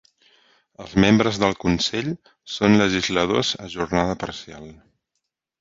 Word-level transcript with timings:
Els 0.85 0.95
membres 1.03 1.37
del 1.43 1.53
consell 1.65 2.09
són 2.55 2.79
legisladors 2.83 3.55
a 3.67 3.71
jornada 3.75 4.21
parcial. 4.25 4.67